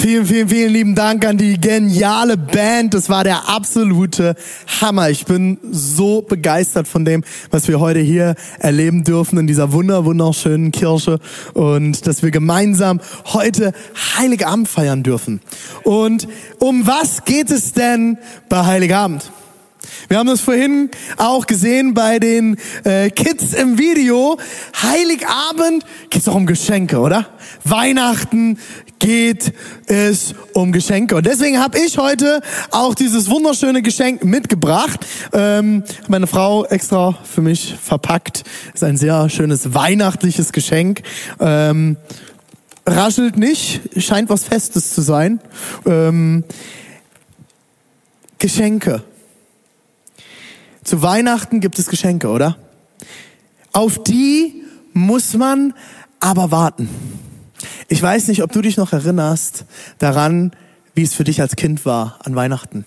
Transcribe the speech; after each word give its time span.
Vielen, 0.00 0.24
vielen, 0.24 0.48
vielen 0.48 0.72
lieben 0.72 0.94
Dank 0.94 1.26
an 1.26 1.36
die 1.36 1.60
geniale 1.60 2.38
Band. 2.38 2.94
Das 2.94 3.10
war 3.10 3.22
der 3.22 3.50
absolute 3.50 4.34
Hammer. 4.80 5.10
Ich 5.10 5.26
bin 5.26 5.58
so 5.70 6.22
begeistert 6.22 6.88
von 6.88 7.04
dem, 7.04 7.22
was 7.50 7.68
wir 7.68 7.80
heute 7.80 7.98
hier 7.98 8.34
erleben 8.60 9.04
dürfen 9.04 9.38
in 9.38 9.46
dieser 9.46 9.74
wunder, 9.74 10.06
wunderschönen 10.06 10.72
Kirche 10.72 11.18
und 11.52 12.06
dass 12.06 12.22
wir 12.22 12.30
gemeinsam 12.30 12.98
heute 13.26 13.74
Heiligabend 14.16 14.68
feiern 14.68 15.02
dürfen. 15.02 15.42
Und 15.82 16.26
um 16.60 16.86
was 16.86 17.26
geht 17.26 17.50
es 17.50 17.74
denn 17.74 18.16
bei 18.48 18.64
Heiligabend? 18.64 19.30
Wir 20.08 20.18
haben 20.18 20.28
das 20.28 20.40
vorhin 20.40 20.90
auch 21.18 21.46
gesehen 21.46 21.94
bei 21.94 22.18
den 22.18 22.56
äh, 22.84 23.10
Kids 23.10 23.52
im 23.54 23.78
Video. 23.78 24.38
Heiligabend 24.82 25.84
geht 26.08 26.20
es 26.20 26.24
doch 26.24 26.34
um 26.34 26.46
Geschenke, 26.46 26.98
oder? 26.98 27.26
Weihnachten 27.64 28.58
geht 29.00 29.52
es 29.86 30.34
um 30.52 30.70
Geschenke. 30.70 31.16
Und 31.16 31.26
deswegen 31.26 31.58
habe 31.58 31.78
ich 31.78 31.98
heute 31.98 32.40
auch 32.70 32.94
dieses 32.94 33.28
wunderschöne 33.28 33.82
Geschenk 33.82 34.22
mitgebracht. 34.22 35.04
Ähm, 35.32 35.82
meine 36.06 36.28
Frau 36.28 36.64
extra 36.66 37.18
für 37.24 37.40
mich 37.40 37.74
verpackt. 37.82 38.44
Ist 38.72 38.84
ein 38.84 38.96
sehr 38.96 39.28
schönes 39.28 39.74
weihnachtliches 39.74 40.52
Geschenk. 40.52 41.02
Ähm, 41.40 41.96
raschelt 42.86 43.36
nicht, 43.36 43.80
scheint 43.96 44.30
was 44.30 44.44
Festes 44.44 44.94
zu 44.94 45.00
sein. 45.00 45.40
Ähm, 45.86 46.44
Geschenke. 48.38 49.02
Zu 50.84 51.02
Weihnachten 51.02 51.60
gibt 51.60 51.78
es 51.78 51.86
Geschenke, 51.86 52.28
oder? 52.28 52.56
Auf 53.72 54.02
die 54.02 54.64
muss 54.92 55.34
man 55.34 55.74
aber 56.20 56.50
warten. 56.50 56.88
Ich 57.92 58.00
weiß 58.00 58.28
nicht, 58.28 58.44
ob 58.44 58.52
du 58.52 58.62
dich 58.62 58.76
noch 58.76 58.92
erinnerst 58.92 59.64
daran, 59.98 60.52
wie 60.94 61.02
es 61.02 61.12
für 61.12 61.24
dich 61.24 61.40
als 61.40 61.56
Kind 61.56 61.84
war 61.84 62.20
an 62.22 62.36
Weihnachten. 62.36 62.84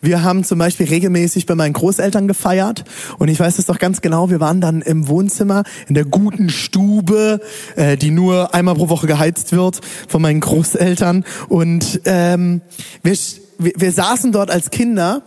Wir 0.00 0.22
haben 0.22 0.44
zum 0.44 0.56
Beispiel 0.60 0.86
regelmäßig 0.86 1.46
bei 1.46 1.56
meinen 1.56 1.72
Großeltern 1.72 2.28
gefeiert 2.28 2.84
und 3.18 3.26
ich 3.26 3.40
weiß 3.40 3.58
es 3.58 3.66
doch 3.66 3.80
ganz 3.80 4.02
genau, 4.02 4.30
wir 4.30 4.38
waren 4.38 4.60
dann 4.60 4.82
im 4.82 5.08
Wohnzimmer 5.08 5.64
in 5.88 5.96
der 5.96 6.04
guten 6.04 6.48
Stube, 6.48 7.40
äh, 7.74 7.96
die 7.96 8.12
nur 8.12 8.54
einmal 8.54 8.76
pro 8.76 8.88
Woche 8.88 9.08
geheizt 9.08 9.50
wird 9.50 9.80
von 10.06 10.22
meinen 10.22 10.38
Großeltern 10.38 11.24
und 11.48 12.00
ähm, 12.04 12.60
wir, 13.02 13.16
wir, 13.58 13.72
wir 13.74 13.90
saßen 13.90 14.30
dort 14.30 14.48
als 14.48 14.70
Kinder 14.70 15.22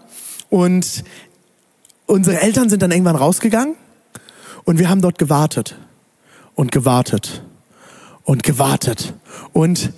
und 0.50 1.04
unsere 2.06 2.40
Eltern 2.40 2.70
sind 2.70 2.82
dann 2.82 2.92
irgendwann 2.92 3.18
rausgegangen 3.18 3.76
und 4.64 4.80
wir 4.80 4.90
haben 4.90 5.02
dort 5.02 5.18
gewartet 5.18 5.76
und 6.56 6.72
gewartet 6.72 7.44
und 8.28 8.44
gewartet. 8.44 9.14
Und 9.54 9.94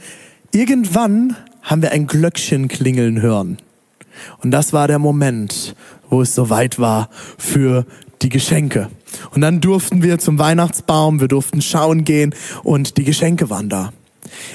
irgendwann 0.53 1.35
haben 1.63 1.81
wir 1.81 1.91
ein 1.91 2.05
Glöckchen 2.05 2.67
klingeln 2.67 3.21
hören. 3.21 3.57
Und 4.43 4.51
das 4.51 4.71
war 4.71 4.87
der 4.87 4.99
Moment, 4.99 5.75
wo 6.09 6.21
es 6.21 6.35
soweit 6.35 6.77
war 6.77 7.09
für 7.37 7.85
die 8.21 8.29
Geschenke. 8.29 8.89
Und 9.31 9.41
dann 9.41 9.61
durften 9.61 10.03
wir 10.03 10.19
zum 10.19 10.37
Weihnachtsbaum, 10.37 11.19
wir 11.19 11.27
durften 11.27 11.61
schauen 11.61 12.05
gehen 12.05 12.35
und 12.63 12.97
die 12.97 13.03
Geschenke 13.03 13.49
waren 13.49 13.67
da. 13.67 13.91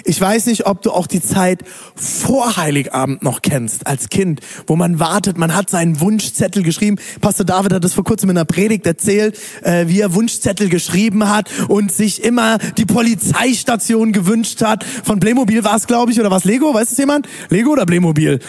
Ich 0.04 0.20
weiß 0.20 0.46
nicht, 0.46 0.66
ob 0.66 0.82
du 0.82 0.90
auch 0.90 1.06
die 1.06 1.22
Zeit 1.22 1.62
vor 1.94 2.56
Heiligabend 2.56 3.22
noch 3.22 3.42
kennst, 3.42 3.86
als 3.86 4.08
Kind, 4.08 4.40
wo 4.66 4.76
man 4.76 5.00
wartet, 5.00 5.38
man 5.38 5.54
hat 5.54 5.70
seinen 5.70 6.00
Wunschzettel 6.00 6.62
geschrieben. 6.62 6.96
Pastor 7.20 7.46
David 7.46 7.72
hat 7.72 7.84
das 7.84 7.94
vor 7.94 8.04
kurzem 8.04 8.30
in 8.30 8.36
einer 8.36 8.44
Predigt 8.44 8.86
erzählt, 8.86 9.38
äh, 9.62 9.86
wie 9.88 10.00
er 10.00 10.14
Wunschzettel 10.14 10.68
geschrieben 10.68 11.28
hat 11.28 11.48
und 11.68 11.92
sich 11.92 12.22
immer 12.22 12.58
die 12.76 12.86
Polizeistation 12.86 14.12
gewünscht 14.12 14.62
hat. 14.62 14.84
Von 14.84 15.20
Playmobil 15.20 15.64
war 15.64 15.76
es, 15.76 15.86
glaube 15.86 16.12
ich, 16.12 16.20
oder 16.20 16.30
was 16.30 16.44
Lego? 16.44 16.74
Weiß 16.74 16.90
es 16.90 16.98
jemand? 16.98 17.28
Lego 17.48 17.70
oder 17.70 17.86
Playmobil? 17.86 18.40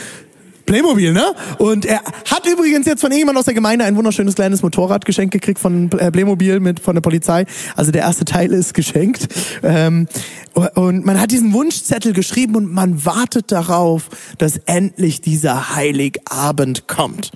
Playmobil, 0.66 1.14
ne? 1.14 1.24
Und 1.58 1.86
er 1.86 2.02
hat 2.30 2.46
übrigens 2.52 2.86
jetzt 2.86 3.02
von 3.02 3.12
irgendjemand 3.12 3.38
aus 3.38 3.46
der 3.46 3.54
Gemeinde 3.54 3.86
ein 3.86 3.96
wunderschönes 3.96 4.36
kleines 4.36 4.62
Motorrad 4.62 5.06
geschenkt 5.06 5.32
gekriegt 5.32 5.60
von 5.60 5.92
äh, 5.92 6.12
Playmobil 6.12 6.60
mit 6.60 6.80
von 6.80 6.96
der 6.96 7.02
Polizei. 7.02 7.46
Also 7.76 7.92
der 7.92 8.02
erste 8.02 8.26
Teil 8.26 8.52
ist 8.52 8.74
geschenkt. 8.74 9.28
Ähm, 9.64 10.08
und 10.54 11.06
man 11.06 11.20
hat 11.20 11.32
diesen 11.32 11.54
Wunschzettel 11.54 12.14
geschrieben 12.14 12.56
und 12.56 12.72
man 12.72 13.06
wartet 13.06 13.52
darauf, 13.52 14.10
dass 14.38 14.58
endlich 14.66 15.22
dieser 15.22 15.76
Heiligabend 15.76 16.88
kommt. 16.88 17.32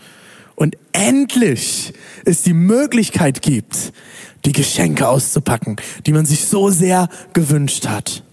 Und 0.56 0.75
endlich 0.91 1.94
es 2.25 2.41
die 2.41 2.53
Möglichkeit 2.53 3.41
gibt, 3.41 3.94
die 4.45 4.51
Geschenke 4.51 5.07
auszupacken, 5.07 5.78
die 6.06 6.12
man 6.12 6.25
sich 6.25 6.45
so 6.45 6.69
sehr 6.69 7.07
gewünscht 7.34 7.88
hat. 7.88 8.23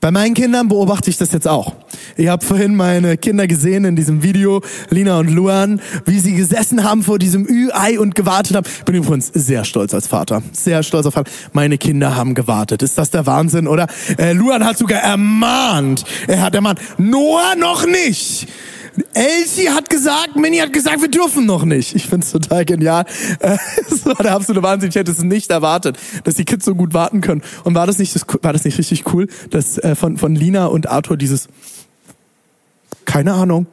Bei 0.00 0.10
meinen 0.10 0.34
Kindern 0.34 0.68
beobachte 0.68 1.08
ich 1.08 1.16
das 1.16 1.32
jetzt 1.32 1.48
auch. 1.48 1.74
Ich 2.16 2.28
habe 2.28 2.44
vorhin 2.44 2.74
meine 2.74 3.16
Kinder 3.16 3.46
gesehen 3.46 3.84
in 3.86 3.96
diesem 3.96 4.22
Video, 4.22 4.62
Lina 4.90 5.18
und 5.18 5.30
Luan, 5.30 5.80
wie 6.04 6.18
sie 6.18 6.34
gesessen 6.34 6.84
haben 6.84 7.02
vor 7.02 7.18
diesem 7.18 7.46
Ü-Ei 7.48 7.98
und 7.98 8.14
gewartet 8.14 8.56
haben. 8.56 8.66
Ich 8.78 8.84
bin 8.84 8.96
übrigens 8.96 9.28
sehr 9.32 9.64
stolz 9.64 9.94
als 9.94 10.06
Vater. 10.06 10.42
Sehr 10.52 10.82
stolz 10.82 11.06
auf 11.06 11.14
Vater. 11.14 11.30
Meine 11.52 11.78
Kinder 11.78 12.14
haben 12.14 12.34
gewartet. 12.34 12.82
Ist 12.82 12.98
das 12.98 13.10
der 13.10 13.26
Wahnsinn, 13.26 13.66
oder? 13.66 13.86
Äh, 14.18 14.32
Luan 14.32 14.64
hat 14.64 14.76
sogar 14.76 15.00
ermahnt. 15.00 16.04
Er 16.26 16.42
hat 16.42 16.54
ermahnt. 16.54 16.80
Noah 16.98 17.54
noch 17.58 17.86
nicht. 17.86 18.48
Elsie 19.14 19.70
hat 19.70 19.90
gesagt, 19.90 20.36
Minnie 20.36 20.60
hat 20.60 20.72
gesagt, 20.72 21.00
wir 21.00 21.10
dürfen 21.10 21.46
noch 21.46 21.64
nicht. 21.64 21.94
Ich 21.94 22.06
find's 22.06 22.30
total 22.32 22.64
genial. 22.64 23.04
Äh, 23.40 23.56
das 23.88 24.06
war 24.06 24.14
der 24.14 24.32
absolute 24.32 24.62
Wahnsinn. 24.62 24.90
Ich 24.90 24.94
hätte 24.94 25.10
es 25.10 25.22
nicht 25.22 25.50
erwartet, 25.50 25.98
dass 26.24 26.34
die 26.34 26.44
Kids 26.44 26.64
so 26.64 26.74
gut 26.74 26.94
warten 26.94 27.20
können. 27.20 27.42
Und 27.64 27.74
war 27.74 27.86
das 27.86 27.98
nicht, 27.98 28.14
war 28.42 28.52
das 28.52 28.64
nicht 28.64 28.78
richtig 28.78 29.12
cool, 29.12 29.28
dass 29.50 29.78
äh, 29.78 29.94
von, 29.94 30.16
von 30.16 30.34
Lina 30.34 30.66
und 30.66 30.88
Arthur 30.88 31.16
dieses, 31.16 31.48
keine 33.04 33.34
Ahnung, 33.34 33.66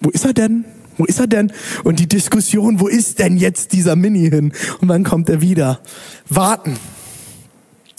wo 0.00 0.10
ist 0.10 0.24
er 0.24 0.32
denn? 0.32 0.64
Wo 0.98 1.04
ist 1.04 1.20
er 1.20 1.26
denn? 1.26 1.52
Und 1.84 2.00
die 2.00 2.08
Diskussion, 2.08 2.80
wo 2.80 2.88
ist 2.88 3.18
denn 3.18 3.36
jetzt 3.36 3.72
dieser 3.72 3.96
Mini 3.96 4.28
hin? 4.30 4.52
Und 4.80 4.88
wann 4.88 5.04
kommt 5.04 5.28
er 5.30 5.40
wieder? 5.40 5.80
Warten. 6.28 6.76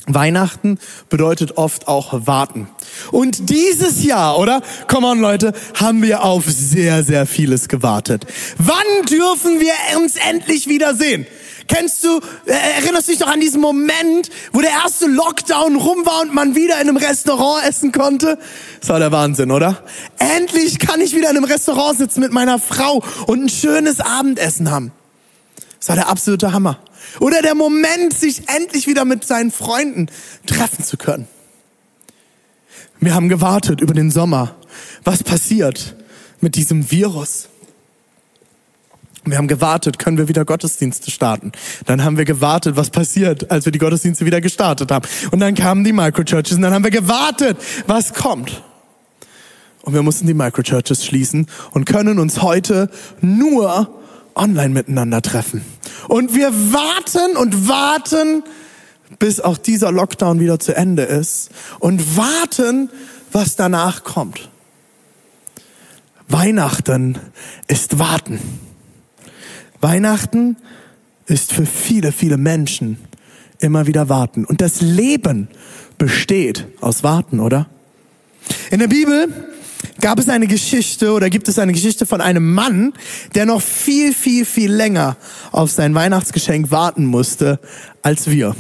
Weihnachten 0.08 0.80
bedeutet 1.09 1.58
oft 1.58 1.88
auch 1.88 2.28
warten. 2.28 2.68
Und 3.12 3.50
dieses 3.50 4.03
Jahr, 4.03 4.38
oder? 4.38 4.62
Come 4.88 5.08
on 5.08 5.19
Leute, 5.19 5.53
haben 5.75 6.02
wir 6.02 6.24
auf 6.24 6.46
sehr, 6.46 7.03
sehr 7.03 7.25
vieles 7.25 7.69
gewartet. 7.69 8.25
Wann 8.58 9.06
dürfen 9.09 9.59
wir 9.59 9.74
uns 9.97 10.16
endlich 10.16 10.68
wiedersehen? 10.68 11.25
Kennst 11.68 12.03
du, 12.03 12.19
äh, 12.46 12.52
erinnerst 12.81 13.08
du 13.08 13.12
dich 13.13 13.22
doch 13.22 13.28
an 13.28 13.40
diesen 13.40 13.62
Moment, 13.62 14.30
wo 14.52 14.59
der 14.59 14.72
erste 14.72 15.08
Lockdown 15.08 15.78
rum 15.78 16.06
war 16.06 16.22
und 16.22 16.34
man 16.34 16.56
wieder 16.56 16.75
in 16.75 16.90
einem 16.90 16.97
Restaurant 16.97 17.66
essen 17.66 17.92
konnte? 17.94 18.38
Das 18.81 18.90
war 18.90 19.00
der 19.00 19.12
Wahnsinn, 19.12 19.52
oder? 19.52 19.84
Endlich 20.19 20.80
kann 20.80 21.00
ich 21.00 21.16
wieder 21.16 21.30
in 21.30 21.38
einem 21.38 21.46
Restaurant 21.46 21.97
sitzen 21.97 22.19
mit 22.19 22.34
meiner 22.34 22.59
Frau 22.59 23.02
und 23.28 23.46
ein 23.46 23.50
schönes 23.50 24.02
Abendessen 24.02 24.72
haben. 24.72 24.92
Das 25.83 25.89
war 25.89 25.95
der 25.97 26.07
absolute 26.07 26.53
Hammer. 26.53 26.79
Oder 27.19 27.41
der 27.41 27.55
Moment, 27.55 28.13
sich 28.13 28.47
endlich 28.47 28.88
wieder 28.88 29.03
mit 29.03 29.25
seinen 29.25 29.51
Freunden 29.51 30.07
treffen 30.45 30.81
zu 30.81 30.95
können. 30.95 31.27
Wir 33.01 33.13
haben 33.13 33.27
gewartet 33.27 33.81
über 33.81 33.94
den 33.94 34.09
Sommer. 34.09 34.55
Was 35.03 35.23
passiert 35.23 35.97
mit 36.39 36.56
diesem 36.56 36.89
Virus? 36.89 37.50
Wir 39.25 39.38
haben 39.38 39.50
gewartet, 39.50 40.00
können 40.00 40.18
wir 40.18 40.30
wieder 40.30 40.45
Gottesdienste 40.45 41.12
starten. 41.12 41.51
Dann 41.86 42.06
haben 42.06 42.15
wir 42.15 42.24
gewartet, 42.24 42.77
was 42.77 42.89
passiert, 42.89 43.51
als 43.51 43.65
wir 43.65 43.74
die 43.74 43.79
Gottesdienste 43.79 44.25
wieder 44.25 44.39
gestartet 44.39 44.89
haben. 44.89 45.06
Und 45.31 45.41
dann 45.41 45.53
kamen 45.53 45.83
die 45.83 45.91
Microchurches 45.91 46.53
und 46.53 46.62
dann 46.62 46.74
haben 46.74 46.86
wir 46.86 46.91
gewartet, 46.91 47.57
was 47.88 48.13
kommt. 48.13 48.63
Und 49.81 49.94
wir 49.94 50.01
mussten 50.01 50.27
die 50.27 50.33
Microchurches 50.33 51.03
schließen 51.03 51.47
und 51.71 51.83
können 51.83 52.19
uns 52.19 52.41
heute 52.41 52.89
nur 53.19 54.00
online 54.35 54.69
miteinander 54.69 55.21
treffen. 55.21 55.63
Und 56.07 56.35
wir 56.35 56.51
warten 56.74 57.38
und 57.38 57.68
warten, 57.68 58.44
bis 59.19 59.39
auch 59.39 59.57
dieser 59.57 59.91
Lockdown 59.91 60.39
wieder 60.39 60.59
zu 60.59 60.75
Ende 60.75 61.03
ist 61.03 61.50
und 61.80 62.18
warten, 62.18 62.89
was 63.31 63.56
danach 63.56 64.03
kommt. 64.03 64.50
Weihnachten 66.27 67.19
ist 67.68 68.00
warten. 68.00 68.39
Weihnachten 69.81 70.57
ist 71.27 71.53
für 71.53 71.65
viele, 71.65 72.12
viele 72.12 72.38
Menschen 72.38 72.97
immer 73.59 73.88
wieder 73.88 74.09
warten. 74.09 74.45
Und 74.45 74.62
das 74.62 74.81
Leben 74.81 75.47
besteht 75.97 76.65
aus 76.81 77.03
Warten, 77.03 77.39
oder? 77.39 77.68
In 78.71 78.79
der 78.79 78.88
Bibel 78.88 79.52
gab 80.01 80.19
es 80.19 80.30
eine 80.30 80.47
Geschichte 80.47 81.13
oder 81.13 81.30
gibt 81.30 81.47
es 81.47 81.59
eine 81.59 81.74
Geschichte 81.74 82.06
von 82.06 82.21
einem 82.21 82.53
Mann, 82.53 82.94
der 83.35 83.45
noch 83.45 83.62
viel, 83.62 84.13
viel, 84.13 84.45
viel 84.45 84.71
länger 84.71 85.18
auf 85.51 85.71
sein 85.71 85.95
Weihnachtsgeschenk 85.95 86.71
warten 86.71 87.06
musste 87.06 87.59
als 88.01 88.30
wir. 88.30 88.56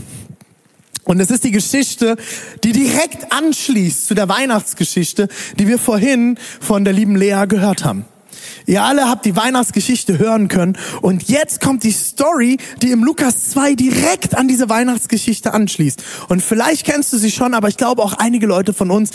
Und 1.05 1.19
es 1.19 1.31
ist 1.31 1.43
die 1.43 1.51
Geschichte, 1.51 2.15
die 2.63 2.71
direkt 2.71 3.31
anschließt 3.31 4.07
zu 4.07 4.13
der 4.13 4.29
Weihnachtsgeschichte, 4.29 5.27
die 5.59 5.67
wir 5.67 5.77
vorhin 5.77 6.37
von 6.61 6.85
der 6.85 6.93
lieben 6.93 7.15
Lea 7.15 7.45
gehört 7.47 7.83
haben. 7.83 8.05
Ihr 8.65 8.83
alle 8.83 9.09
habt 9.09 9.25
die 9.25 9.35
Weihnachtsgeschichte 9.35 10.17
hören 10.19 10.47
können. 10.47 10.77
Und 11.01 11.23
jetzt 11.29 11.61
kommt 11.61 11.83
die 11.83 11.91
Story, 11.91 12.57
die 12.81 12.91
im 12.91 13.03
Lukas 13.03 13.49
2 13.49 13.75
direkt 13.75 14.37
an 14.37 14.47
diese 14.47 14.69
Weihnachtsgeschichte 14.69 15.53
anschließt. 15.53 16.01
Und 16.29 16.41
vielleicht 16.41 16.85
kennst 16.85 17.11
du 17.13 17.17
sie 17.17 17.31
schon, 17.31 17.53
aber 17.53 17.67
ich 17.67 17.77
glaube 17.77 18.01
auch 18.01 18.13
einige 18.13 18.47
Leute 18.47 18.73
von 18.73 18.91
uns 18.91 19.11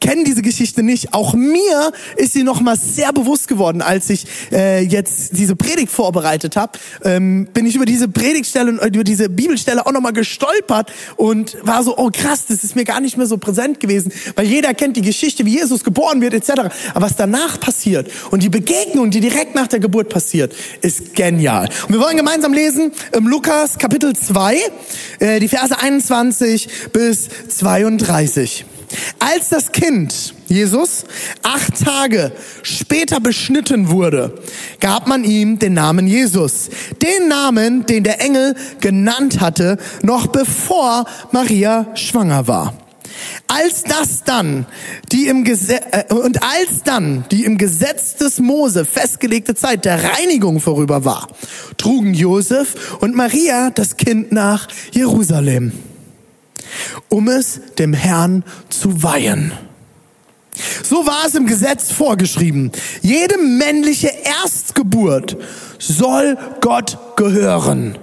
kennen 0.00 0.24
diese 0.24 0.42
Geschichte 0.42 0.82
nicht. 0.82 1.14
Auch 1.14 1.34
mir 1.34 1.92
ist 2.16 2.32
sie 2.32 2.42
noch 2.42 2.60
mal 2.60 2.76
sehr 2.76 3.12
bewusst 3.12 3.48
geworden, 3.48 3.82
als 3.82 4.10
ich 4.10 4.26
äh, 4.52 4.82
jetzt 4.82 5.36
diese 5.38 5.56
Predigt 5.56 5.90
vorbereitet 5.90 6.56
habe. 6.56 6.78
Ähm, 7.04 7.48
bin 7.52 7.66
ich 7.66 7.74
über 7.76 7.84
diese 7.84 8.08
Predigtstelle 8.08 8.80
und 8.80 8.94
über 8.94 9.04
diese 9.04 9.28
Bibelstelle 9.28 9.86
auch 9.86 9.92
noch 9.92 10.00
mal 10.00 10.12
gestolpert 10.12 10.92
und 11.16 11.56
war 11.62 11.82
so, 11.82 11.96
oh 11.96 12.10
krass, 12.12 12.46
das 12.48 12.64
ist 12.64 12.76
mir 12.76 12.84
gar 12.84 13.00
nicht 13.00 13.16
mehr 13.16 13.26
so 13.26 13.38
präsent 13.38 13.80
gewesen, 13.80 14.12
weil 14.36 14.46
jeder 14.46 14.74
kennt 14.74 14.96
die 14.96 15.02
Geschichte, 15.02 15.44
wie 15.44 15.56
Jesus 15.56 15.84
geboren 15.84 16.20
wird 16.20 16.34
etc. 16.34 16.50
Aber 16.94 17.06
was 17.06 17.16
danach 17.16 17.60
passiert 17.60 18.10
und 18.30 18.42
die 18.42 18.48
Begegnung, 18.48 19.10
die 19.10 19.20
direkt 19.20 19.54
nach 19.54 19.66
der 19.66 19.80
Geburt 19.80 20.08
passiert, 20.08 20.54
ist 20.80 21.14
genial. 21.14 21.68
Und 21.86 21.94
wir 21.94 22.00
wollen 22.00 22.16
gemeinsam 22.16 22.52
lesen 22.52 22.92
im 23.16 23.26
Lukas 23.26 23.78
Kapitel 23.78 24.14
2, 24.14 24.58
äh, 25.18 25.40
die 25.40 25.48
Verse 25.48 25.78
21 25.78 26.68
bis 26.92 27.28
32. 27.48 28.64
Als 29.18 29.48
das 29.50 29.72
Kind, 29.72 30.34
Jesus, 30.46 31.04
acht 31.42 31.84
Tage 31.84 32.32
später 32.62 33.20
beschnitten 33.20 33.90
wurde, 33.90 34.40
gab 34.80 35.06
man 35.06 35.24
ihm 35.24 35.58
den 35.58 35.74
Namen 35.74 36.06
Jesus. 36.06 36.70
Den 37.02 37.28
Namen, 37.28 37.86
den 37.86 38.04
der 38.04 38.20
Engel 38.20 38.54
genannt 38.80 39.40
hatte, 39.40 39.78
noch 40.02 40.28
bevor 40.28 41.04
Maria 41.32 41.86
schwanger 41.94 42.46
war. 42.48 42.74
Als 43.46 43.82
das 43.82 44.22
dann 44.24 44.66
die 45.10 45.26
im 45.26 45.44
Gesetz, 45.44 45.82
äh, 45.90 46.12
und 46.12 46.42
als 46.42 46.82
dann 46.84 47.24
die 47.30 47.44
im 47.44 47.58
Gesetz 47.58 48.16
des 48.16 48.38
Mose 48.38 48.84
festgelegte 48.84 49.54
Zeit 49.54 49.84
der 49.84 50.02
Reinigung 50.04 50.60
vorüber 50.60 51.04
war, 51.04 51.28
trugen 51.76 52.14
Josef 52.14 52.98
und 53.00 53.14
Maria 53.14 53.70
das 53.70 53.96
Kind 53.96 54.32
nach 54.32 54.68
Jerusalem 54.92 55.72
um 57.08 57.28
es 57.28 57.60
dem 57.78 57.92
Herrn 57.92 58.44
zu 58.68 59.02
weihen. 59.02 59.52
So 60.82 61.06
war 61.06 61.24
es 61.26 61.34
im 61.34 61.46
Gesetz 61.46 61.92
vorgeschrieben. 61.92 62.72
Jede 63.00 63.38
männliche 63.38 64.10
Erstgeburt 64.42 65.36
soll 65.78 66.36
Gott 66.60 66.98
gehören. 67.16 67.98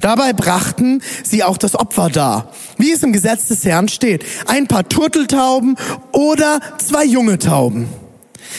Dabei 0.00 0.32
brachten 0.32 1.02
sie 1.22 1.42
auch 1.42 1.56
das 1.56 1.74
Opfer 1.74 2.10
dar, 2.10 2.52
wie 2.76 2.92
es 2.92 3.02
im 3.02 3.12
Gesetz 3.12 3.46
des 3.46 3.64
Herrn 3.64 3.88
steht. 3.88 4.24
Ein 4.46 4.66
paar 4.66 4.88
Turteltauben 4.88 5.76
oder 6.12 6.60
zwei 6.78 7.04
junge 7.04 7.38
Tauben. 7.38 7.88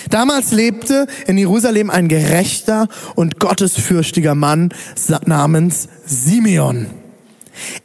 Damals 0.09 0.51
lebte 0.51 1.07
in 1.27 1.37
Jerusalem 1.37 1.89
ein 1.89 2.07
gerechter 2.07 2.87
und 3.15 3.39
gottesfürchtiger 3.39 4.35
Mann 4.35 4.69
namens 5.25 5.87
Simeon. 6.05 6.87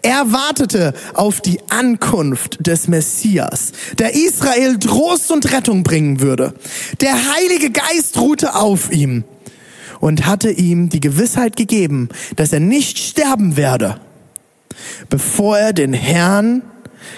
Er 0.02 0.32
wartete 0.32 0.94
auf 1.14 1.40
die 1.40 1.61
Ankunft 1.69 2.67
des 2.67 2.88
Messias, 2.88 3.73
der 3.99 4.14
Israel 4.14 4.78
Trost 4.78 5.31
und 5.31 5.52
Rettung 5.52 5.82
bringen 5.82 6.20
würde. 6.20 6.55
Der 7.00 7.14
Heilige 7.34 7.70
Geist 7.70 8.19
ruhte 8.19 8.55
auf 8.55 8.93
ihm 8.93 9.25
und 10.00 10.26
hatte 10.26 10.50
ihm 10.50 10.88
die 10.88 11.00
Gewissheit 11.00 11.56
gegeben, 11.56 12.08
dass 12.37 12.52
er 12.52 12.61
nicht 12.61 12.99
sterben 12.99 13.56
werde, 13.56 14.00
bevor 15.08 15.58
er 15.58 15.73
den 15.73 15.93
Herrn, 15.93 16.62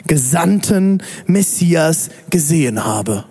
gesandten 0.06 1.02
Messias 1.26 2.10
gesehen 2.30 2.84
habe. 2.84 3.24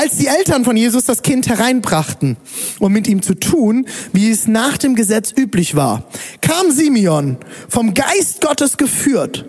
Als 0.00 0.16
die 0.16 0.28
Eltern 0.28 0.64
von 0.64 0.78
Jesus 0.78 1.04
das 1.04 1.20
Kind 1.20 1.46
hereinbrachten, 1.46 2.38
um 2.78 2.90
mit 2.90 3.06
ihm 3.06 3.20
zu 3.20 3.34
tun, 3.34 3.84
wie 4.14 4.30
es 4.30 4.46
nach 4.46 4.78
dem 4.78 4.94
Gesetz 4.94 5.30
üblich 5.36 5.76
war, 5.76 6.04
kam 6.40 6.70
Simeon, 6.70 7.36
vom 7.68 7.92
Geist 7.92 8.40
Gottes 8.40 8.78
geführt, 8.78 9.44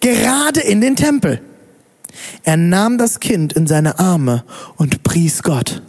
gerade 0.00 0.60
in 0.60 0.80
den 0.80 0.96
Tempel. 0.96 1.42
Er 2.44 2.56
nahm 2.56 2.96
das 2.96 3.20
Kind 3.20 3.52
in 3.52 3.66
seine 3.66 3.98
Arme 3.98 4.42
und 4.76 5.02
pries 5.02 5.42
Gott. 5.42 5.82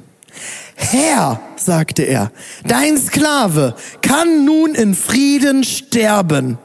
Herr, 0.75 1.39
sagte 1.55 2.03
er, 2.03 2.33
dein 2.67 2.97
Sklave 2.97 3.75
kann 4.01 4.43
nun 4.43 4.75
in 4.75 4.93
Frieden 4.93 5.63
sterben, 5.63 6.57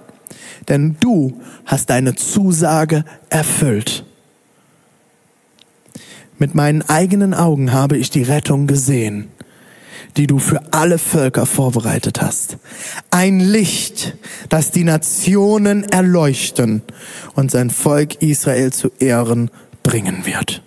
denn 0.69 0.97
du 0.99 1.41
hast 1.65 1.91
deine 1.91 2.17
Zusage 2.17 3.05
erfüllt. 3.31 4.06
Mit 6.39 6.55
meinen 6.55 6.83
eigenen 6.83 7.35
Augen 7.35 7.73
habe 7.73 7.97
ich 7.97 8.11
die 8.11 8.23
Rettung 8.23 8.67
gesehen, 8.67 9.29
die 10.17 10.27
du 10.27 10.39
für 10.39 10.73
alle 10.73 10.99
Völker 10.99 11.47
vorbereitet 11.47 12.21
hast. 12.21 12.59
Ein 13.11 13.41
Licht, 13.41 14.17
das 14.49 14.71
die 14.71 14.85
Nationen 14.85 15.85
erleuchten 15.85 16.83
und 17.35 17.51
sein 17.51 17.71
Volk 17.71 18.23
Israel 18.23 18.73
zu 18.73 18.91
Ehren 18.99 19.51
bringen 19.83 20.27
wird. 20.27 20.63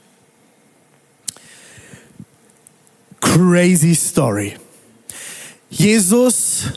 Crazy 3.22 3.94
Story. 3.96 4.56
Jesus 5.70 6.72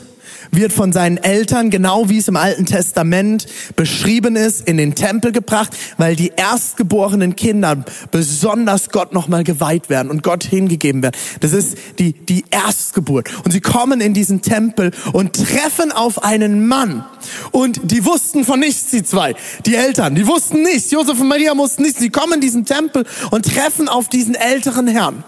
wird 0.52 0.72
von 0.72 0.92
seinen 0.92 1.16
Eltern, 1.16 1.70
genau 1.70 2.08
wie 2.08 2.18
es 2.18 2.28
im 2.28 2.36
Alten 2.36 2.66
Testament 2.66 3.46
beschrieben 3.74 4.36
ist, 4.36 4.68
in 4.68 4.76
den 4.76 4.94
Tempel 4.94 5.32
gebracht, 5.32 5.76
weil 5.96 6.14
die 6.14 6.32
erstgeborenen 6.36 7.36
Kinder 7.36 7.84
besonders 8.10 8.90
Gott 8.90 9.12
nochmal 9.14 9.44
geweiht 9.44 9.88
werden 9.88 10.10
und 10.10 10.22
Gott 10.22 10.44
hingegeben 10.44 11.02
werden. 11.02 11.16
Das 11.40 11.52
ist 11.52 11.76
die, 11.98 12.12
die 12.12 12.44
Erstgeburt. 12.50 13.30
Und 13.44 13.52
sie 13.52 13.60
kommen 13.60 14.00
in 14.00 14.12
diesen 14.12 14.42
Tempel 14.42 14.90
und 15.12 15.34
treffen 15.34 15.90
auf 15.90 16.22
einen 16.22 16.66
Mann. 16.68 17.04
Und 17.50 17.80
die 17.84 18.04
wussten 18.04 18.44
von 18.44 18.60
nichts, 18.60 18.90
die 18.90 19.02
zwei. 19.02 19.34
Die 19.64 19.74
Eltern, 19.74 20.14
die 20.14 20.26
wussten 20.26 20.62
nichts. 20.62 20.90
Josef 20.90 21.18
und 21.18 21.28
Maria 21.28 21.56
wussten 21.56 21.82
nichts. 21.82 21.98
Sie 22.00 22.10
kommen 22.10 22.34
in 22.34 22.40
diesen 22.40 22.66
Tempel 22.66 23.06
und 23.30 23.46
treffen 23.46 23.88
auf 23.88 24.08
diesen 24.08 24.34
älteren 24.34 24.86
Herrn. 24.86 25.24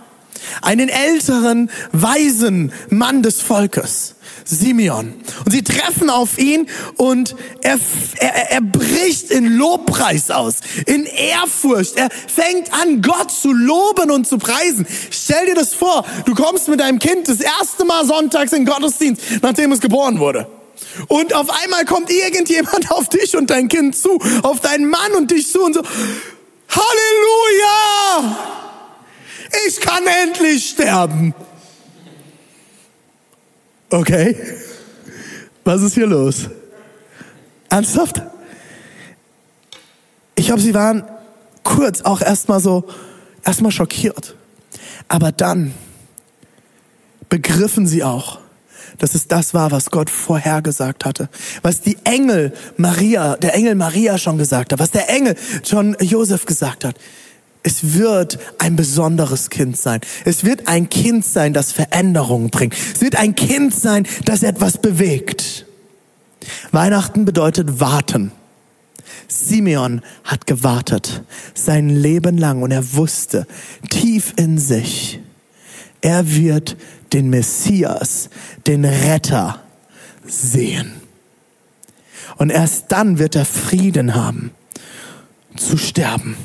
Einen 0.63 0.89
älteren, 0.89 1.70
weisen 1.93 2.72
Mann 2.91 3.22
des 3.22 3.41
Volkes. 3.41 4.15
Simeon. 4.44 5.15
Und 5.44 5.53
sie 5.53 5.63
treffen 5.63 6.10
auf 6.10 6.39
ihn 6.39 6.69
und 6.96 7.34
er, 7.63 7.79
er, 8.19 8.51
er 8.53 8.60
bricht 8.60 9.31
in 9.31 9.56
Lobpreis 9.56 10.31
aus, 10.31 10.56
in 10.86 11.06
Ehrfurcht. 11.06 11.96
Er 11.96 12.08
fängt 12.10 12.72
an, 12.72 13.01
Gott 13.01 13.31
zu 13.31 13.53
loben 13.53 14.10
und 14.10 14.27
zu 14.27 14.39
preisen. 14.39 14.86
Stell 15.10 15.46
dir 15.46 15.55
das 15.55 15.74
vor, 15.74 16.05
du 16.27 16.34
kommst 16.34 16.69
mit 16.69 16.81
deinem 16.81 16.98
Kind 16.98 17.29
das 17.29 17.41
erste 17.41 17.84
Mal 17.84 18.05
sonntags 18.06 18.53
in 18.53 18.67
Gottesdienst, 18.67 19.22
nachdem 19.43 19.72
es 19.72 19.81
geboren 19.81 20.19
wurde. 20.19 20.46
Und 21.08 21.34
auf 21.34 21.48
einmal 21.63 21.84
kommt 21.84 22.10
irgendjemand 22.10 22.91
auf 22.91 23.08
dich 23.08 23.36
und 23.36 23.51
dein 23.51 23.69
Kind 23.69 23.96
zu, 23.96 24.19
auf 24.43 24.60
deinen 24.60 24.89
Mann 24.89 25.13
und 25.17 25.31
dich 25.31 25.51
zu 25.51 25.63
und 25.63 25.74
so, 25.74 25.82
Halleluja! 26.69 28.54
Ich 29.67 29.81
kann 29.81 30.03
endlich 30.25 30.70
sterben. 30.70 31.34
Okay. 33.91 34.37
Was 35.65 35.82
ist 35.82 35.94
hier 35.94 36.06
los? 36.06 36.49
Ernsthaft? 37.70 38.23
Ich 40.34 40.46
glaube, 40.46 40.61
sie 40.61 40.75
waren 40.75 41.05
kurz 41.63 42.03
auch 42.03 42.20
erstmal 42.20 42.61
so, 42.61 42.84
erstmal 43.44 43.73
schockiert. 43.73 44.37
Aber 45.08 45.32
dann 45.32 45.75
begriffen 47.29 47.87
sie 47.87 48.05
auch, 48.05 48.39
dass 48.99 49.15
es 49.15 49.27
das 49.27 49.55
war, 49.55 49.70
was 49.70 49.91
Gott 49.91 50.11
vorhergesagt 50.11 51.05
hatte. 51.05 51.29
Was 51.63 51.81
die 51.81 51.96
Engel 52.05 52.53
Maria, 52.77 53.37
der 53.37 53.55
Engel 53.55 53.75
Maria 53.75 54.19
schon 54.19 54.39
gesagt 54.39 54.73
hat, 54.73 54.79
was 54.79 54.91
der 54.91 55.08
Engel 55.08 55.37
schon 55.65 55.96
Josef 56.01 56.46
gesagt 56.46 56.84
hat. 56.84 56.96
Es 57.67 57.94
wird 57.94 58.39
ein 58.59 58.77
besonderes 58.77 59.49
Kind 59.49 59.79
sein. 59.79 60.01
Es 60.27 60.44
wird 60.44 60.69
ein 60.69 60.91
Kind 60.91 61.25
sein, 61.25 61.55
das 61.55 61.73
Veränderungen 61.73 62.51
bringt. 62.51 62.75
Es 62.75 63.01
wird 63.01 63.17
ein 63.17 63.35
Kind 63.35 63.75
sein, 63.75 64.06
das 64.27 64.43
etwas 64.43 64.77
bewegt. 64.77 65.65
Weihnachten 66.73 67.25
bedeutet 67.25 67.81
warten. 67.81 68.33
Simeon 69.29 70.03
hat 70.25 70.47
gewartet 70.47 71.23
sein 71.55 71.89
Leben 71.89 72.37
lang 72.37 72.61
und 72.63 72.71
er 72.71 72.94
wusste 72.94 73.47
tief 73.89 74.35
in 74.37 74.59
sich, 74.59 75.21
er 76.03 76.31
wird 76.31 76.77
den 77.15 77.31
Messias, 77.31 78.29
den 78.67 78.85
Retter 78.85 79.63
sehen. 80.27 80.93
Und 82.37 82.51
erst 82.51 82.93
dann 82.93 83.19
wird 83.19 83.37
er 83.37 83.47
Frieden 83.47 84.15
haben 84.15 84.51
zu 85.56 85.79
sterben. 85.79 86.37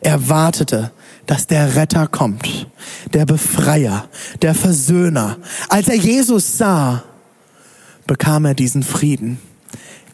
Er 0.00 0.28
wartete, 0.28 0.92
dass 1.26 1.46
der 1.46 1.74
Retter 1.74 2.06
kommt, 2.06 2.68
der 3.12 3.26
Befreier, 3.26 4.08
der 4.42 4.54
Versöhner. 4.54 5.38
Als 5.68 5.88
er 5.88 5.96
Jesus 5.96 6.56
sah, 6.56 7.02
bekam 8.06 8.44
er 8.44 8.54
diesen 8.54 8.82
Frieden, 8.82 9.40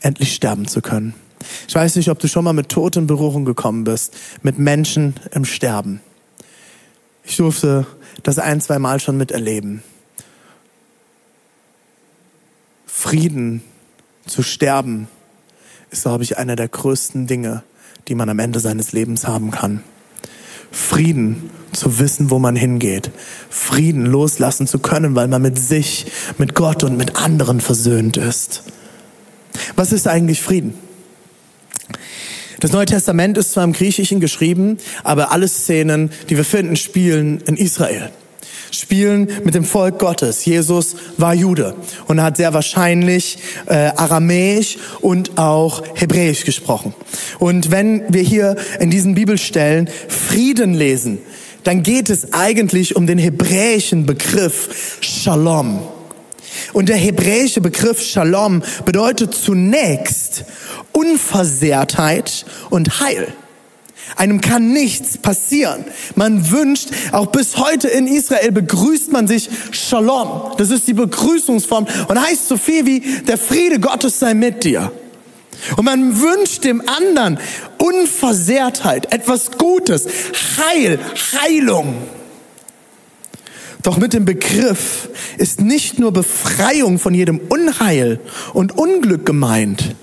endlich 0.00 0.34
sterben 0.34 0.66
zu 0.66 0.80
können. 0.80 1.14
Ich 1.68 1.74
weiß 1.74 1.96
nicht, 1.96 2.08
ob 2.08 2.18
du 2.18 2.28
schon 2.28 2.44
mal 2.44 2.52
mit 2.54 2.70
Tod 2.70 2.96
in 2.96 3.06
Berührung 3.06 3.44
gekommen 3.44 3.84
bist, 3.84 4.16
mit 4.42 4.58
Menschen 4.58 5.14
im 5.32 5.44
Sterben. 5.44 6.00
Ich 7.22 7.36
durfte 7.36 7.86
das 8.22 8.38
ein, 8.38 8.60
zwei 8.60 8.78
Mal 8.78 9.00
schon 9.00 9.16
miterleben. 9.16 9.82
Frieden 12.86 13.62
zu 14.26 14.42
sterben 14.42 15.08
ist, 15.90 16.02
glaube 16.02 16.24
ich, 16.24 16.38
einer 16.38 16.56
der 16.56 16.68
größten 16.68 17.26
Dinge, 17.26 17.62
die 18.08 18.14
man 18.14 18.28
am 18.28 18.38
Ende 18.38 18.60
seines 18.60 18.92
Lebens 18.92 19.26
haben 19.26 19.50
kann. 19.50 19.82
Frieden 20.70 21.50
zu 21.72 21.98
wissen, 21.98 22.30
wo 22.30 22.38
man 22.38 22.56
hingeht. 22.56 23.10
Frieden 23.48 24.06
loslassen 24.06 24.66
zu 24.66 24.78
können, 24.78 25.14
weil 25.14 25.28
man 25.28 25.42
mit 25.42 25.58
sich, 25.58 26.06
mit 26.38 26.54
Gott 26.54 26.82
und 26.84 26.96
mit 26.96 27.16
anderen 27.16 27.60
versöhnt 27.60 28.16
ist. 28.16 28.64
Was 29.76 29.92
ist 29.92 30.08
eigentlich 30.08 30.42
Frieden? 30.42 30.74
Das 32.60 32.72
Neue 32.72 32.86
Testament 32.86 33.38
ist 33.38 33.52
zwar 33.52 33.64
im 33.64 33.72
Griechischen 33.72 34.20
geschrieben, 34.20 34.78
aber 35.02 35.32
alle 35.32 35.48
Szenen, 35.48 36.10
die 36.28 36.36
wir 36.36 36.44
finden, 36.44 36.76
spielen 36.76 37.40
in 37.42 37.56
Israel 37.56 38.10
spielen 38.74 39.28
mit 39.44 39.54
dem 39.54 39.64
Volk 39.64 39.98
Gottes. 39.98 40.44
Jesus 40.44 40.96
war 41.16 41.34
Jude 41.34 41.74
und 42.06 42.22
hat 42.22 42.36
sehr 42.36 42.52
wahrscheinlich 42.54 43.38
äh, 43.66 43.90
Aramäisch 43.96 44.78
und 45.00 45.38
auch 45.38 45.82
Hebräisch 45.94 46.44
gesprochen. 46.44 46.94
Und 47.38 47.70
wenn 47.70 48.02
wir 48.12 48.22
hier 48.22 48.56
in 48.80 48.90
diesen 48.90 49.14
Bibelstellen 49.14 49.88
Frieden 50.08 50.74
lesen, 50.74 51.18
dann 51.64 51.82
geht 51.82 52.10
es 52.10 52.32
eigentlich 52.32 52.96
um 52.96 53.06
den 53.06 53.18
hebräischen 53.18 54.06
Begriff 54.06 54.98
Shalom. 55.00 55.80
Und 56.72 56.88
der 56.88 56.96
hebräische 56.96 57.60
Begriff 57.60 58.02
Shalom 58.02 58.62
bedeutet 58.84 59.34
zunächst 59.34 60.44
Unversehrtheit 60.92 62.44
und 62.70 63.00
Heil. 63.00 63.32
Einem 64.16 64.40
kann 64.40 64.72
nichts 64.72 65.18
passieren. 65.18 65.84
Man 66.14 66.50
wünscht, 66.50 66.90
auch 67.12 67.26
bis 67.26 67.56
heute 67.56 67.88
in 67.88 68.06
Israel 68.06 68.52
begrüßt 68.52 69.10
man 69.12 69.26
sich 69.26 69.48
Shalom. 69.70 70.52
Das 70.56 70.70
ist 70.70 70.86
die 70.86 70.94
Begrüßungsform 70.94 71.86
und 72.08 72.20
heißt 72.20 72.48
so 72.48 72.56
viel 72.56 72.86
wie 72.86 73.00
der 73.00 73.38
Friede 73.38 73.80
Gottes 73.80 74.18
sei 74.18 74.34
mit 74.34 74.64
dir. 74.64 74.92
Und 75.76 75.84
man 75.84 76.20
wünscht 76.20 76.64
dem 76.64 76.82
anderen 76.86 77.38
Unversehrtheit, 77.78 79.12
etwas 79.12 79.52
Gutes, 79.52 80.06
Heil, 80.58 80.98
Heilung. 81.40 81.94
Doch 83.82 83.98
mit 83.98 84.14
dem 84.14 84.24
Begriff 84.24 85.08
ist 85.36 85.60
nicht 85.60 85.98
nur 85.98 86.12
Befreiung 86.12 86.98
von 86.98 87.14
jedem 87.14 87.38
Unheil 87.38 88.18
und 88.54 88.76
Unglück 88.78 89.26
gemeint, 89.26 89.94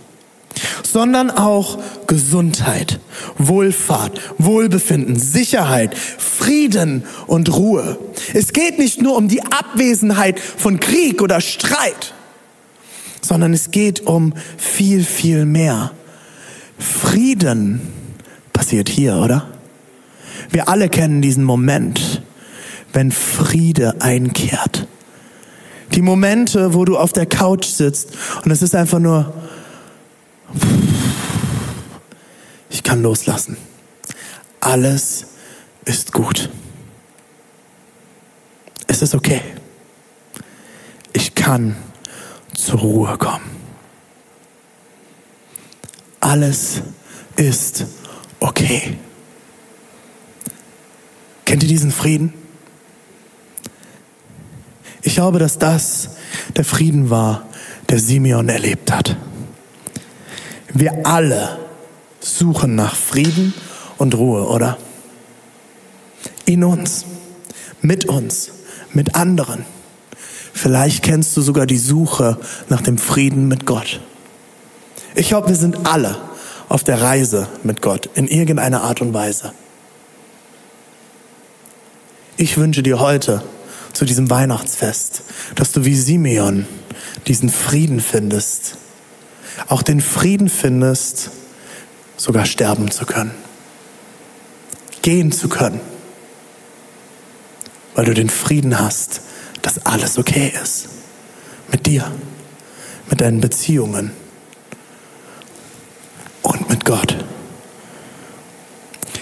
sondern 0.83 1.29
auch 1.29 1.79
Gesundheit, 2.07 2.99
Wohlfahrt, 3.37 4.19
Wohlbefinden, 4.37 5.17
Sicherheit, 5.17 5.97
Frieden 5.97 7.03
und 7.27 7.55
Ruhe. 7.55 7.97
Es 8.33 8.53
geht 8.53 8.79
nicht 8.79 9.01
nur 9.01 9.15
um 9.15 9.27
die 9.27 9.41
Abwesenheit 9.43 10.39
von 10.39 10.79
Krieg 10.79 11.21
oder 11.21 11.41
Streit, 11.41 12.13
sondern 13.21 13.53
es 13.53 13.71
geht 13.71 14.01
um 14.07 14.33
viel, 14.57 15.03
viel 15.03 15.45
mehr. 15.45 15.91
Frieden 16.77 17.81
passiert 18.53 18.89
hier, 18.89 19.15
oder? 19.15 19.47
Wir 20.49 20.67
alle 20.67 20.89
kennen 20.89 21.21
diesen 21.21 21.43
Moment, 21.43 22.21
wenn 22.93 23.11
Friede 23.11 24.01
einkehrt. 24.01 24.87
Die 25.93 26.01
Momente, 26.01 26.73
wo 26.73 26.85
du 26.85 26.97
auf 26.97 27.13
der 27.13 27.25
Couch 27.25 27.65
sitzt 27.65 28.11
und 28.43 28.51
es 28.51 28.61
ist 28.61 28.75
einfach 28.75 28.99
nur, 28.99 29.33
ich 32.69 32.83
kann 33.01 33.03
loslassen. 33.03 33.58
Alles 34.60 35.25
ist 35.86 36.12
gut. 36.12 36.50
Es 38.88 39.01
ist 39.01 39.15
okay. 39.15 39.41
Ich 41.13 41.34
kann 41.34 41.75
zur 42.55 42.79
Ruhe 42.79 43.17
kommen. 43.17 43.50
Alles 46.20 46.81
ist 47.36 47.86
okay. 48.39 48.98
Kennt 51.46 51.63
ihr 51.63 51.70
diesen 51.70 51.91
Frieden? 51.91 52.34
Ich 55.01 55.15
glaube, 55.15 55.39
dass 55.39 55.58
das 55.58 56.12
der 56.55 56.63
Frieden 56.63 57.10
war, 57.10 57.48
der 57.89 58.00
Simeon 58.00 58.48
erlebt 58.48 58.91
hat. 58.91 59.17
Wir 60.74 61.05
alle 61.05 61.60
suchen 62.21 62.75
nach 62.75 62.95
Frieden 62.95 63.53
und 63.97 64.15
Ruhe, 64.15 64.47
oder? 64.47 64.77
In 66.45 66.63
uns, 66.63 67.05
mit 67.81 68.05
uns, 68.05 68.51
mit 68.93 69.15
anderen. 69.15 69.65
Vielleicht 70.53 71.03
kennst 71.03 71.35
du 71.35 71.41
sogar 71.41 71.65
die 71.65 71.77
Suche 71.77 72.37
nach 72.69 72.81
dem 72.81 72.97
Frieden 72.97 73.47
mit 73.47 73.65
Gott. 73.65 74.01
Ich 75.15 75.29
glaube, 75.29 75.49
wir 75.49 75.55
sind 75.55 75.85
alle 75.87 76.17
auf 76.69 76.83
der 76.83 77.01
Reise 77.01 77.47
mit 77.63 77.81
Gott 77.81 78.09
in 78.15 78.27
irgendeiner 78.27 78.83
Art 78.83 79.01
und 79.01 79.13
Weise. 79.13 79.53
Ich 82.37 82.57
wünsche 82.57 82.83
dir 82.83 82.99
heute 82.99 83.43
zu 83.93 84.05
diesem 84.05 84.29
Weihnachtsfest, 84.29 85.23
dass 85.55 85.71
du 85.71 85.85
wie 85.85 85.95
Simeon 85.95 86.65
diesen 87.27 87.49
Frieden 87.49 87.99
findest 87.99 88.77
auch 89.67 89.81
den 89.81 90.01
Frieden 90.01 90.49
findest, 90.49 91.31
sogar 92.21 92.45
sterben 92.45 92.91
zu 92.91 93.05
können, 93.05 93.31
gehen 95.01 95.31
zu 95.31 95.49
können, 95.49 95.79
weil 97.95 98.05
du 98.05 98.13
den 98.13 98.29
Frieden 98.29 98.79
hast, 98.79 99.21
dass 99.61 99.85
alles 99.85 100.17
okay 100.17 100.53
ist 100.61 100.89
mit 101.71 101.85
dir, 101.85 102.11
mit 103.09 103.21
deinen 103.21 103.41
Beziehungen 103.41 104.11
und 106.43 106.69
mit 106.69 106.85
Gott. 106.85 107.17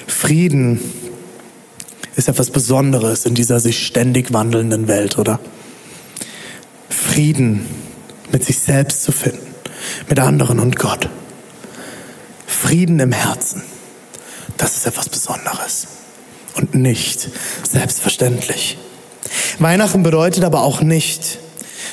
Frieden 0.07 0.79
ist 2.15 2.27
etwas 2.27 2.49
Besonderes 2.49 3.25
in 3.25 3.33
dieser 3.33 3.61
sich 3.61 3.85
ständig 3.85 4.33
wandelnden 4.33 4.87
Welt, 4.87 5.17
oder? 5.17 5.39
Frieden 6.89 7.65
mit 8.31 8.43
sich 8.43 8.59
selbst 8.59 9.03
zu 9.03 9.11
finden 9.11 9.49
mit 10.09 10.19
anderen 10.19 10.59
und 10.59 10.75
Gott. 10.75 11.09
Frieden 12.49 12.99
im 12.99 13.11
Herzen, 13.11 13.61
das 14.57 14.75
ist 14.75 14.87
etwas 14.87 15.07
Besonderes 15.07 15.87
und 16.55 16.73
nicht 16.73 17.29
selbstverständlich. 17.69 18.77
Weihnachten 19.59 20.01
bedeutet 20.03 20.43
aber 20.43 20.63
auch 20.63 20.81
nicht, 20.81 21.37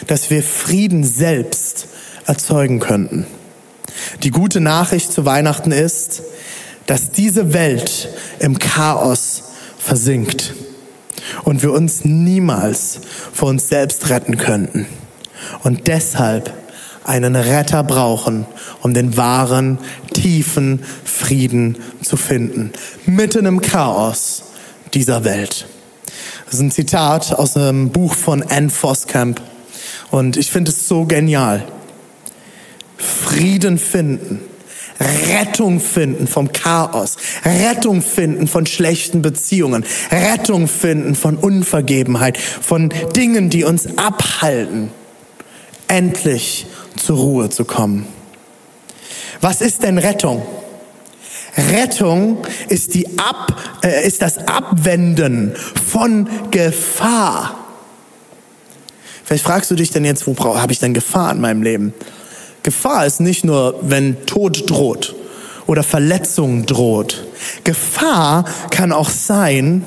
dass 0.06 0.30
wir 0.30 0.42
Frieden 0.42 1.04
selbst 1.04 1.88
erzeugen 2.24 2.80
könnten. 2.80 3.26
Die 4.22 4.30
gute 4.30 4.60
Nachricht 4.60 5.12
zu 5.12 5.26
Weihnachten 5.26 5.72
ist, 5.72 6.22
dass 6.86 7.10
diese 7.10 7.52
Welt 7.52 8.08
im 8.38 8.58
Chaos 8.58 9.42
versinkt 9.78 10.54
und 11.44 11.62
wir 11.62 11.72
uns 11.72 12.04
niemals 12.04 13.00
vor 13.32 13.50
uns 13.50 13.68
selbst 13.68 14.08
retten 14.08 14.38
könnten. 14.38 14.86
Und 15.62 15.86
deshalb 15.86 16.52
einen 17.06 17.36
Retter 17.36 17.82
brauchen, 17.82 18.46
um 18.82 18.94
den 18.94 19.16
wahren, 19.16 19.78
tiefen 20.12 20.82
Frieden 21.04 21.78
zu 22.02 22.16
finden. 22.16 22.72
Mitten 23.06 23.46
im 23.46 23.60
Chaos 23.60 24.44
dieser 24.94 25.24
Welt. 25.24 25.66
Das 26.46 26.54
ist 26.54 26.60
ein 26.60 26.70
Zitat 26.70 27.32
aus 27.32 27.56
einem 27.56 27.90
Buch 27.90 28.14
von 28.14 28.42
Anne 28.42 28.70
Voskamp. 28.70 29.40
Und 30.10 30.36
ich 30.36 30.50
finde 30.50 30.70
es 30.70 30.88
so 30.88 31.04
genial. 31.04 31.64
Frieden 32.96 33.78
finden. 33.78 34.40
Rettung 35.00 35.80
finden 35.80 36.26
vom 36.26 36.52
Chaos, 36.52 37.16
Rettung 37.44 38.00
finden 38.00 38.46
von 38.46 38.64
schlechten 38.64 39.20
Beziehungen, 39.20 39.84
Rettung 40.10 40.68
finden 40.68 41.14
von 41.14 41.36
Unvergebenheit, 41.36 42.38
von 42.38 42.88
Dingen, 43.14 43.50
die 43.50 43.64
uns 43.64 43.98
abhalten, 43.98 44.90
endlich 45.88 46.66
zur 46.96 47.18
Ruhe 47.18 47.50
zu 47.50 47.64
kommen. 47.64 48.06
Was 49.40 49.60
ist 49.60 49.82
denn 49.82 49.98
Rettung? 49.98 50.42
Rettung 51.56 52.38
ist, 52.68 52.94
die 52.94 53.18
Ab, 53.18 53.60
äh, 53.82 54.06
ist 54.06 54.22
das 54.22 54.38
Abwenden 54.38 55.54
von 55.90 56.28
Gefahr. 56.50 57.54
Vielleicht 59.24 59.44
fragst 59.44 59.70
du 59.70 59.74
dich 59.74 59.90
denn 59.90 60.04
jetzt, 60.04 60.26
wo 60.26 60.36
habe 60.36 60.72
ich 60.72 60.78
denn 60.78 60.94
Gefahr 60.94 61.32
in 61.32 61.40
meinem 61.40 61.62
Leben? 61.62 61.94
Gefahr 62.62 63.06
ist 63.06 63.20
nicht 63.20 63.44
nur, 63.44 63.78
wenn 63.82 64.26
Tod 64.26 64.68
droht 64.70 65.14
oder 65.66 65.82
Verletzung 65.82 66.66
droht. 66.66 67.26
Gefahr 67.64 68.44
kann 68.70 68.92
auch 68.92 69.10
sein, 69.10 69.84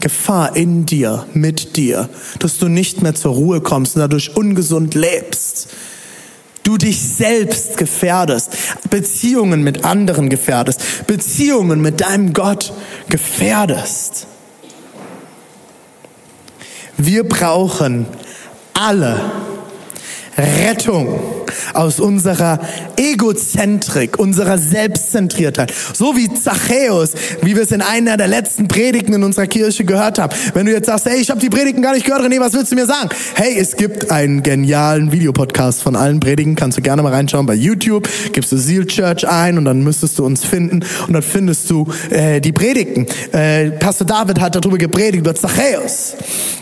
Gefahr 0.00 0.56
in 0.56 0.86
dir, 0.86 1.26
mit 1.32 1.76
dir, 1.76 2.08
dass 2.38 2.58
du 2.58 2.68
nicht 2.68 3.02
mehr 3.02 3.14
zur 3.14 3.34
Ruhe 3.34 3.60
kommst 3.60 3.96
und 3.96 4.00
dadurch 4.00 4.36
ungesund 4.36 4.94
lebst. 4.94 5.68
Du 6.62 6.76
dich 6.76 7.00
selbst 7.00 7.76
gefährdest, 7.76 8.56
Beziehungen 8.90 9.62
mit 9.62 9.84
anderen 9.84 10.28
gefährdest, 10.28 11.06
Beziehungen 11.06 11.80
mit 11.80 12.00
deinem 12.00 12.32
Gott 12.32 12.72
gefährdest. 13.08 14.26
Wir 16.96 17.24
brauchen 17.28 18.06
alle 18.74 19.20
Rettung 20.38 21.18
aus 21.74 22.00
unserer 22.00 22.60
Egozentrik, 22.96 24.18
unserer 24.18 24.58
Selbstzentriertheit. 24.58 25.72
So 25.92 26.16
wie 26.16 26.32
Zachäus, 26.32 27.12
wie 27.42 27.54
wir 27.56 27.62
es 27.62 27.72
in 27.72 27.82
einer 27.82 28.16
der 28.16 28.28
letzten 28.28 28.68
Predigten 28.68 29.14
in 29.14 29.24
unserer 29.24 29.46
Kirche 29.46 29.84
gehört 29.84 30.18
haben. 30.18 30.34
Wenn 30.54 30.66
du 30.66 30.72
jetzt 30.72 30.86
sagst, 30.86 31.06
hey, 31.06 31.20
ich 31.20 31.30
habe 31.30 31.40
die 31.40 31.48
Predigten 31.48 31.82
gar 31.82 31.94
nicht 31.94 32.06
gehört, 32.06 32.22
René, 32.22 32.40
was 32.40 32.52
willst 32.52 32.72
du 32.72 32.76
mir 32.76 32.86
sagen? 32.86 33.08
Hey, 33.34 33.58
es 33.58 33.76
gibt 33.76 34.10
einen 34.10 34.42
genialen 34.42 35.12
Videopodcast 35.12 35.82
von 35.82 35.96
allen 35.96 36.20
Predigen, 36.20 36.54
kannst 36.54 36.78
du 36.78 36.82
gerne 36.82 37.02
mal 37.02 37.12
reinschauen 37.12 37.46
bei 37.46 37.54
YouTube, 37.54 38.08
gibst 38.32 38.52
du 38.52 38.56
Seal 38.56 38.86
Church 38.86 39.26
ein 39.28 39.58
und 39.58 39.64
dann 39.64 39.82
müsstest 39.82 40.18
du 40.18 40.24
uns 40.24 40.44
finden 40.44 40.84
und 41.06 41.12
dann 41.12 41.22
findest 41.22 41.70
du 41.70 41.86
äh, 42.10 42.40
die 42.40 42.52
Predigten. 42.52 43.06
Äh, 43.32 43.70
Pastor 43.72 44.06
David 44.06 44.40
hat 44.40 44.54
darüber 44.54 44.78
gepredigt, 44.78 45.20
über 45.20 45.34
Zachäus. 45.34 46.14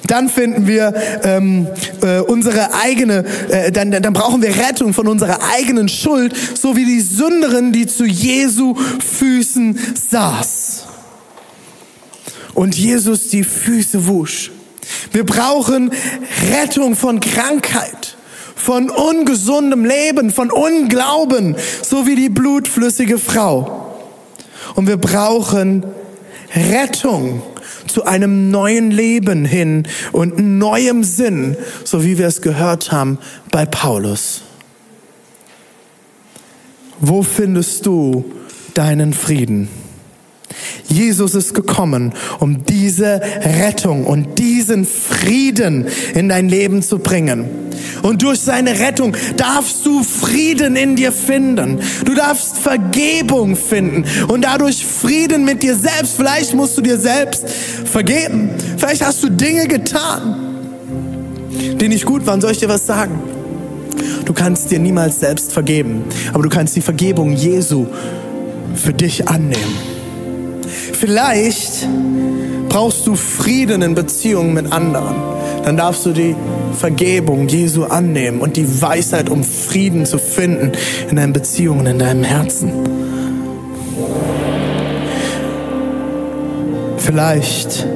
Dann 0.06 0.28
finden 0.28 0.66
wir 0.66 0.92
ähm, 1.22 1.66
äh, 2.02 2.20
unsere 2.20 2.74
eigene, 2.74 3.24
äh, 3.64 3.72
dann, 3.72 3.90
dann 3.90 4.12
brauchen 4.12 4.42
wir 4.42 4.56
Rettung 4.56 4.92
von 4.92 5.08
unserer 5.08 5.38
eigenen 5.54 5.88
Schuld, 5.88 6.34
so 6.54 6.76
wie 6.76 6.84
die 6.84 7.00
Sünderin, 7.00 7.72
die 7.72 7.86
zu 7.86 8.04
Jesu 8.04 8.74
Füßen 8.74 9.78
saß. 10.10 10.84
Und 12.54 12.76
Jesus 12.76 13.28
die 13.28 13.44
Füße 13.44 14.06
wusch. 14.06 14.52
Wir 15.12 15.24
brauchen 15.24 15.90
Rettung 16.52 16.94
von 16.94 17.20
Krankheit, 17.20 18.16
von 18.54 18.90
ungesundem 18.90 19.84
Leben, 19.84 20.30
von 20.30 20.50
Unglauben, 20.50 21.56
so 21.82 22.06
wie 22.06 22.14
die 22.14 22.28
blutflüssige 22.28 23.18
Frau. 23.18 23.96
Und 24.74 24.86
wir 24.86 24.96
brauchen 24.96 25.84
Rettung 26.54 27.42
zu 27.86 28.04
einem 28.04 28.50
neuen 28.50 28.90
Leben 28.90 29.44
hin 29.44 29.86
und 30.12 30.38
neuem 30.38 31.04
Sinn, 31.04 31.56
so 31.84 32.04
wie 32.04 32.18
wir 32.18 32.26
es 32.26 32.42
gehört 32.42 32.92
haben 32.92 33.18
bei 33.50 33.66
Paulus. 33.66 34.42
Wo 37.00 37.22
findest 37.22 37.86
du 37.86 38.24
deinen 38.74 39.12
Frieden? 39.12 39.68
Jesus 40.88 41.34
ist 41.34 41.54
gekommen, 41.54 42.12
um 42.40 42.64
diese 42.64 43.20
Rettung 43.60 44.04
und 44.04 44.38
diesen 44.38 44.84
Frieden 44.84 45.86
in 46.14 46.28
dein 46.28 46.48
Leben 46.48 46.82
zu 46.82 46.98
bringen. 46.98 47.48
Und 48.02 48.22
durch 48.22 48.40
seine 48.40 48.78
Rettung 48.78 49.16
darfst 49.36 49.84
du 49.86 50.02
Frieden 50.02 50.76
in 50.76 50.96
dir 50.96 51.12
finden. 51.12 51.80
Du 52.04 52.14
darfst 52.14 52.58
Vergebung 52.58 53.56
finden 53.56 54.04
und 54.28 54.42
dadurch 54.42 54.84
Frieden 54.84 55.44
mit 55.44 55.62
dir 55.62 55.74
selbst. 55.74 56.16
Vielleicht 56.16 56.54
musst 56.54 56.76
du 56.76 56.82
dir 56.82 56.98
selbst 56.98 57.48
vergeben. 57.84 58.50
Vielleicht 58.76 59.04
hast 59.04 59.22
du 59.22 59.30
Dinge 59.30 59.66
getan, 59.68 60.36
die 61.80 61.88
nicht 61.88 62.04
gut 62.04 62.26
waren. 62.26 62.40
Soll 62.40 62.52
ich 62.52 62.58
dir 62.58 62.68
was 62.68 62.86
sagen? 62.86 63.20
Du 64.24 64.32
kannst 64.32 64.70
dir 64.70 64.78
niemals 64.78 65.20
selbst 65.20 65.52
vergeben, 65.52 66.04
aber 66.32 66.42
du 66.42 66.48
kannst 66.48 66.76
die 66.76 66.80
Vergebung 66.80 67.32
Jesu 67.32 67.86
für 68.74 68.92
dich 68.92 69.28
annehmen. 69.28 69.93
Vielleicht 70.94 71.88
brauchst 72.68 73.06
du 73.06 73.14
Frieden 73.14 73.82
in 73.82 73.94
Beziehungen 73.94 74.54
mit 74.54 74.72
anderen. 74.72 75.14
Dann 75.64 75.76
darfst 75.76 76.06
du 76.06 76.12
die 76.12 76.34
Vergebung 76.78 77.48
Jesu 77.48 77.84
annehmen 77.84 78.40
und 78.40 78.56
die 78.56 78.82
Weisheit, 78.82 79.28
um 79.28 79.44
Frieden 79.44 80.06
zu 80.06 80.18
finden 80.18 80.72
in 81.08 81.16
deinen 81.16 81.32
Beziehungen, 81.32 81.86
in 81.86 81.98
deinem 81.98 82.24
Herzen. 82.24 82.72
Vielleicht 86.98 87.86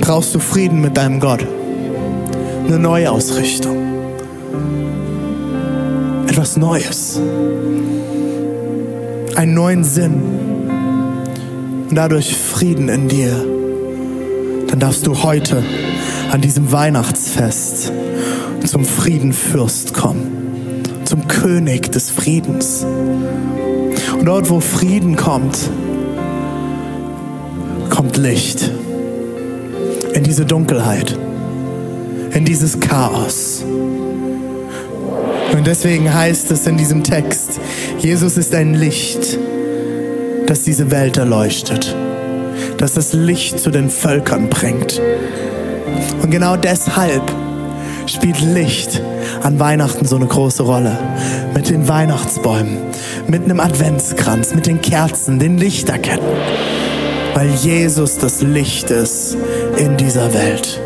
brauchst 0.00 0.34
du 0.34 0.38
Frieden 0.38 0.80
mit 0.80 0.96
deinem 0.96 1.20
Gott. 1.20 1.46
Eine 2.66 2.78
Neuausrichtung. 2.78 3.76
Etwas 6.26 6.56
Neues. 6.56 7.20
Einen 9.36 9.54
neuen 9.54 9.84
Sinn 9.84 10.53
und 11.94 11.98
dadurch 11.98 12.36
Frieden 12.36 12.88
in 12.88 13.06
dir, 13.06 13.46
dann 14.66 14.80
darfst 14.80 15.06
du 15.06 15.22
heute 15.22 15.62
an 16.32 16.40
diesem 16.40 16.72
Weihnachtsfest 16.72 17.92
zum 18.66 18.84
Friedenfürst 18.84 19.94
kommen, 19.94 20.82
zum 21.04 21.28
König 21.28 21.92
des 21.92 22.10
Friedens. 22.10 22.84
Und 24.18 24.24
dort, 24.24 24.50
wo 24.50 24.58
Frieden 24.58 25.14
kommt, 25.14 25.56
kommt 27.90 28.16
Licht 28.16 28.72
in 30.14 30.24
diese 30.24 30.44
Dunkelheit, 30.44 31.16
in 32.32 32.44
dieses 32.44 32.80
Chaos. 32.80 33.64
Und 35.52 35.64
deswegen 35.64 36.12
heißt 36.12 36.50
es 36.50 36.66
in 36.66 36.76
diesem 36.76 37.04
Text, 37.04 37.60
Jesus 38.00 38.36
ist 38.36 38.52
ein 38.52 38.74
Licht 38.74 39.38
dass 40.46 40.62
diese 40.62 40.90
Welt 40.90 41.16
erleuchtet, 41.16 41.94
dass 42.78 42.94
das 42.94 43.12
Licht 43.12 43.58
zu 43.58 43.70
den 43.70 43.90
Völkern 43.90 44.48
bringt. 44.48 45.00
Und 46.22 46.30
genau 46.30 46.56
deshalb 46.56 47.22
spielt 48.06 48.40
Licht 48.40 49.00
an 49.42 49.58
Weihnachten 49.58 50.06
so 50.06 50.16
eine 50.16 50.26
große 50.26 50.62
Rolle. 50.62 50.98
Mit 51.54 51.70
den 51.70 51.88
Weihnachtsbäumen, 51.88 52.78
mit 53.28 53.44
einem 53.44 53.60
Adventskranz, 53.60 54.54
mit 54.54 54.66
den 54.66 54.80
Kerzen, 54.80 55.38
den 55.38 55.58
Lichterketten. 55.58 56.26
Weil 57.34 57.50
Jesus 57.50 58.18
das 58.18 58.42
Licht 58.42 58.90
ist 58.90 59.36
in 59.76 59.96
dieser 59.96 60.32
Welt. 60.34 60.80